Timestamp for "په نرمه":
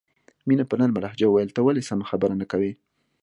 0.67-0.99